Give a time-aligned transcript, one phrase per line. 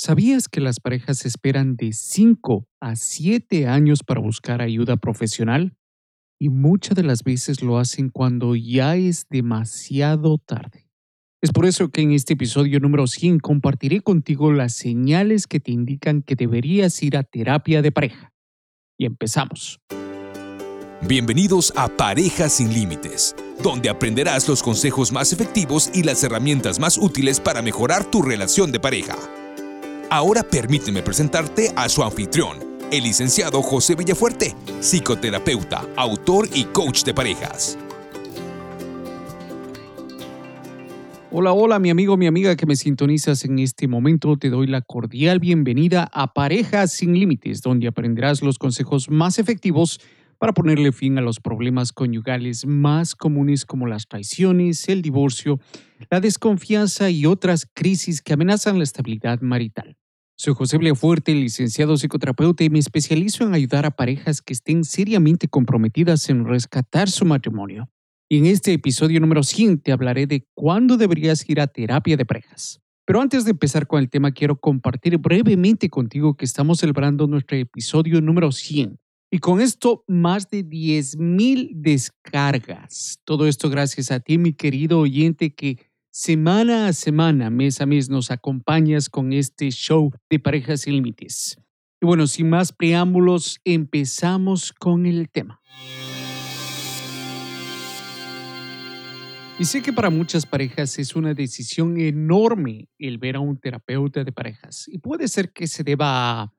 [0.00, 5.74] ¿Sabías que las parejas esperan de 5 a 7 años para buscar ayuda profesional?
[6.38, 10.88] Y muchas de las veces lo hacen cuando ya es demasiado tarde.
[11.42, 15.72] Es por eso que en este episodio número 100 compartiré contigo las señales que te
[15.72, 18.32] indican que deberías ir a terapia de pareja.
[18.96, 19.80] Y empezamos.
[21.08, 23.34] Bienvenidos a Parejas sin Límites,
[23.64, 28.70] donde aprenderás los consejos más efectivos y las herramientas más útiles para mejorar tu relación
[28.70, 29.16] de pareja.
[30.10, 32.56] Ahora permíteme presentarte a su anfitrión,
[32.90, 37.76] el licenciado José Villafuerte, psicoterapeuta, autor y coach de parejas.
[41.30, 44.38] Hola, hola, mi amigo, mi amiga que me sintonizas en este momento.
[44.38, 50.00] Te doy la cordial bienvenida a Parejas sin Límites, donde aprenderás los consejos más efectivos
[50.38, 55.60] para ponerle fin a los problemas conyugales más comunes como las traiciones, el divorcio,
[56.08, 59.97] la desconfianza y otras crisis que amenazan la estabilidad marital.
[60.40, 65.48] Soy José Fuerte, licenciado psicoterapeuta y me especializo en ayudar a parejas que estén seriamente
[65.48, 67.90] comprometidas en rescatar su matrimonio.
[68.28, 72.24] Y en este episodio número 100 te hablaré de cuándo deberías ir a terapia de
[72.24, 72.80] parejas.
[73.04, 77.56] Pero antes de empezar con el tema, quiero compartir brevemente contigo que estamos celebrando nuestro
[77.56, 78.96] episodio número 100.
[79.32, 83.18] Y con esto, más de 10.000 descargas.
[83.24, 85.87] Todo esto gracias a ti, mi querido oyente, que
[86.18, 91.56] semana a semana, mes a mes, nos acompañas con este show de Parejas sin Límites.
[92.00, 95.60] Y bueno, sin más preámbulos, empezamos con el tema.
[99.60, 104.24] Y sé que para muchas parejas es una decisión enorme el ver a un terapeuta
[104.24, 104.88] de parejas.
[104.88, 106.52] Y puede ser que se deba a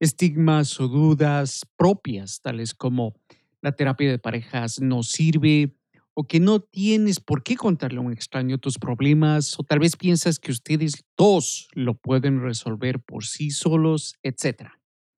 [0.00, 3.14] estigmas o dudas propias, tales como
[3.62, 5.77] la terapia de parejas no sirve,
[6.20, 9.94] o que no tienes por qué contarle a un extraño tus problemas, o tal vez
[9.94, 14.70] piensas que ustedes dos lo pueden resolver por sí solos, etc.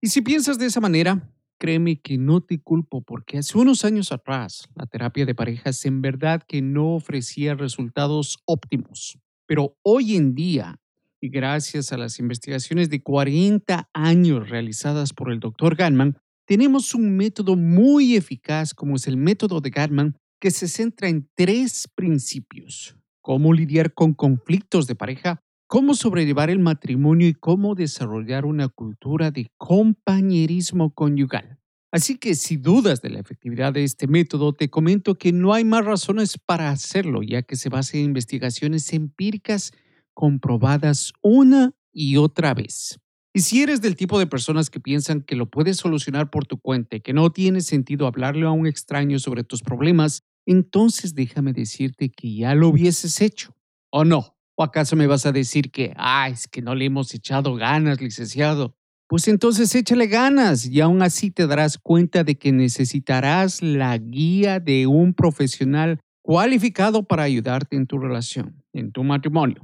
[0.00, 4.10] Y si piensas de esa manera, créeme que no te culpo porque hace unos años
[4.10, 9.20] atrás la terapia de parejas en verdad que no ofrecía resultados óptimos.
[9.46, 10.80] Pero hoy en día,
[11.20, 15.76] y gracias a las investigaciones de 40 años realizadas por el Dr.
[15.76, 21.08] Gatman, tenemos un método muy eficaz como es el método de Gatman que se centra
[21.08, 22.96] en tres principios.
[23.20, 29.30] Cómo lidiar con conflictos de pareja, cómo sobrellevar el matrimonio y cómo desarrollar una cultura
[29.30, 31.58] de compañerismo conyugal.
[31.90, 35.64] Así que si dudas de la efectividad de este método, te comento que no hay
[35.64, 39.72] más razones para hacerlo, ya que se basa en investigaciones empíricas
[40.12, 42.98] comprobadas una y otra vez.
[43.40, 46.98] Si eres del tipo de personas que piensan que lo puedes solucionar por tu cuenta
[46.98, 52.34] que no tiene sentido hablarle a un extraño sobre tus problemas, entonces déjame decirte que
[52.34, 53.54] ya lo hubieses hecho.
[53.90, 54.36] ¿O no?
[54.56, 58.00] ¿O acaso me vas a decir que, ah, es que no le hemos echado ganas,
[58.00, 58.74] licenciado?
[59.08, 64.60] Pues entonces échale ganas y aún así te darás cuenta de que necesitarás la guía
[64.60, 69.62] de un profesional cualificado para ayudarte en tu relación, en tu matrimonio.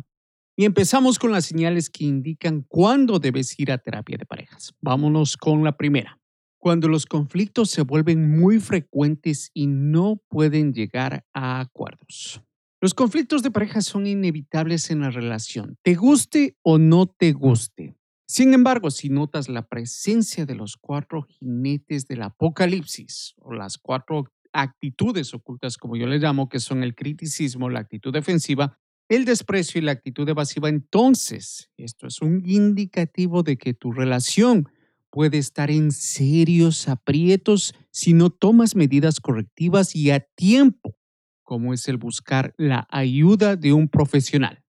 [0.57, 4.73] Y empezamos con las señales que indican cuándo debes ir a terapia de parejas.
[4.81, 6.21] Vámonos con la primera
[6.65, 12.41] cuando los conflictos se vuelven muy frecuentes y no pueden llegar a acuerdos.
[12.81, 17.99] Los conflictos de pareja son inevitables en la relación, te guste o no te guste.
[18.27, 24.33] Sin embargo, si notas la presencia de los cuatro jinetes del apocalipsis o las cuatro
[24.55, 28.79] actitudes ocultas, como yo les llamo, que son el criticismo, la actitud defensiva,
[29.09, 34.69] el desprecio y la actitud evasiva, entonces esto es un indicativo de que tu relación
[35.11, 40.97] puede estar en serios aprietos si no tomas medidas correctivas y a tiempo,
[41.43, 44.65] como es el buscar la ayuda de un profesional.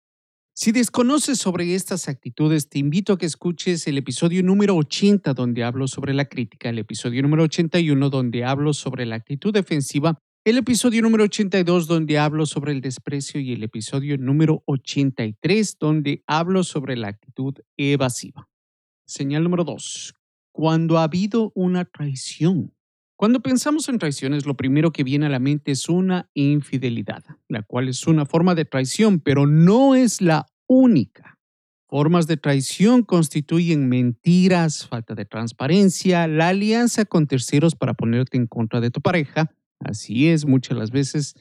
[0.54, 5.64] Si desconoces sobre estas actitudes, te invito a que escuches el episodio número 80 donde
[5.64, 10.58] hablo sobre la crítica, el episodio número 81 donde hablo sobre la actitud defensiva, el
[10.58, 16.64] episodio número 82 donde hablo sobre el desprecio y el episodio número 83 donde hablo
[16.64, 18.48] sobre la actitud evasiva.
[19.06, 20.14] Señal número 2
[20.52, 22.74] cuando ha habido una traición.
[23.16, 27.62] Cuando pensamos en traiciones, lo primero que viene a la mente es una infidelidad, la
[27.62, 31.38] cual es una forma de traición, pero no es la única.
[31.86, 38.46] Formas de traición constituyen mentiras, falta de transparencia, la alianza con terceros para ponerte en
[38.46, 41.34] contra de tu pareja, así es, muchas las veces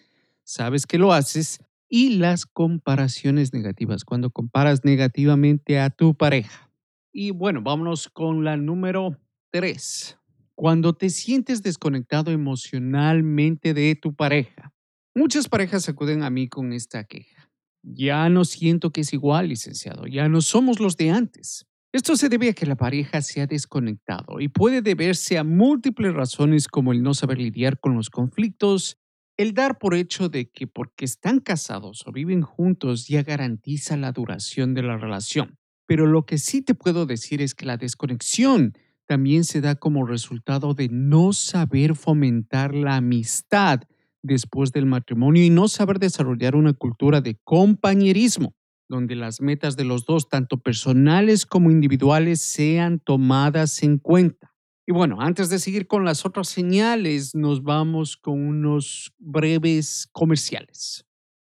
[0.43, 1.59] sabes que lo haces,
[1.89, 6.71] y las comparaciones negativas, cuando comparas negativamente a tu pareja.
[7.11, 9.19] Y bueno, vámonos con la número
[9.51, 10.17] tres.
[10.53, 14.71] Cuando te sientes desconectado emocionalmente de tu pareja.
[15.15, 17.49] Muchas parejas acuden a mí con esta queja.
[17.81, 20.05] Ya no siento que es igual, licenciado.
[20.05, 21.65] Ya no somos los de antes.
[21.91, 26.13] Esto se debe a que la pareja se ha desconectado y puede deberse a múltiples
[26.13, 28.99] razones como el no saber lidiar con los conflictos,
[29.37, 34.11] el dar por hecho de que porque están casados o viven juntos ya garantiza la
[34.11, 35.57] duración de la relación.
[35.87, 38.73] Pero lo que sí te puedo decir es que la desconexión
[39.07, 43.81] también se da como resultado de no saber fomentar la amistad
[44.21, 48.53] después del matrimonio y no saber desarrollar una cultura de compañerismo,
[48.89, 54.53] donde las metas de los dos, tanto personales como individuales, sean tomadas en cuenta.
[54.85, 61.05] Y bueno, antes de seguir con las otras señales, nos vamos con unos breves comerciales.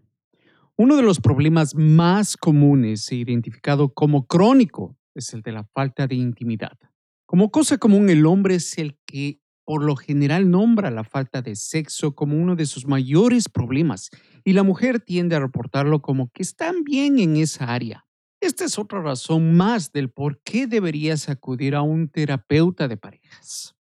[0.77, 6.09] Uno de los problemas más comunes e identificado como crónico es el de la falta
[6.09, 6.77] de intimidad.
[7.27, 11.55] Como cosa común, el hombre es el que por lo general nombra la falta de
[11.55, 14.11] sexo como uno de sus mayores problemas
[14.43, 18.05] y la mujer tiende a reportarlo como que están bien en esa área.
[18.41, 23.77] Esta es otra razón más del por qué deberías acudir a un terapeuta de parejas.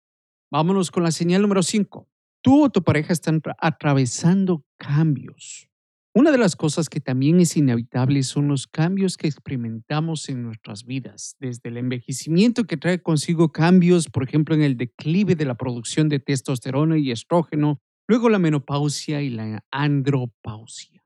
[0.51, 2.07] Vámonos con la señal número 5.
[2.43, 5.72] Tú o tu pareja están atravesando cambios.
[6.15, 10.85] Una de las cosas que también es inevitable son los cambios que experimentamos en nuestras
[10.85, 15.55] vidas, desde el envejecimiento que trae consigo cambios, por ejemplo, en el declive de la
[15.55, 21.03] producción de testosterona y estrógeno, luego la menopausia y la andropausia.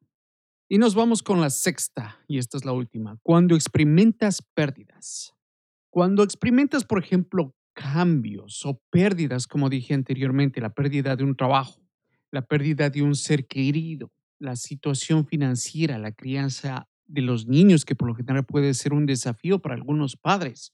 [0.67, 5.33] Y nos vamos con la sexta, y esta es la última, cuando experimentas pérdidas.
[5.89, 11.81] Cuando experimentas, por ejemplo, cambios o pérdidas, como dije anteriormente, la pérdida de un trabajo,
[12.29, 17.95] la pérdida de un ser querido, la situación financiera, la crianza de los niños, que
[17.95, 20.73] por lo general puede ser un desafío para algunos padres.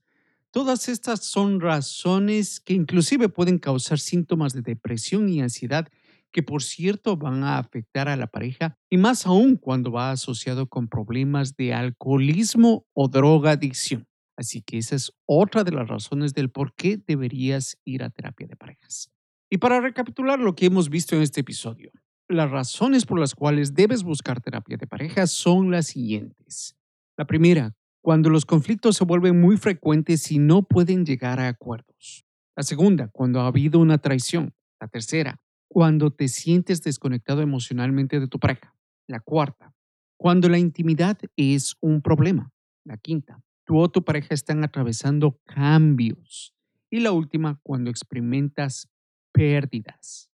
[0.52, 5.88] Todas estas son razones que inclusive pueden causar síntomas de depresión y ansiedad
[6.32, 10.68] que por cierto van a afectar a la pareja y más aún cuando va asociado
[10.68, 14.08] con problemas de alcoholismo o drogadicción.
[14.36, 18.48] Así que esa es otra de las razones del por qué deberías ir a terapia
[18.48, 19.12] de parejas.
[19.50, 21.92] Y para recapitular lo que hemos visto en este episodio,
[22.34, 26.76] las razones por las cuales debes buscar terapia de pareja son las siguientes.
[27.18, 32.26] La primera, cuando los conflictos se vuelven muy frecuentes y no pueden llegar a acuerdos.
[32.56, 34.54] La segunda, cuando ha habido una traición.
[34.80, 38.76] La tercera, cuando te sientes desconectado emocionalmente de tu pareja.
[39.08, 39.74] La cuarta,
[40.18, 42.52] cuando la intimidad es un problema.
[42.84, 46.54] La quinta, tú o tu pareja están atravesando cambios.
[46.90, 48.90] Y la última, cuando experimentas
[49.32, 50.30] pérdidas.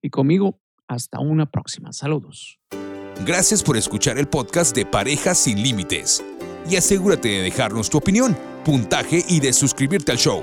[0.00, 0.58] Y conmigo,
[0.88, 1.92] hasta una próxima.
[1.92, 2.58] Saludos.
[3.26, 6.24] Gracias por escuchar el podcast de Parejas sin Límites.
[6.66, 10.42] Y asegúrate de dejarnos tu opinión, puntaje y de suscribirte al show.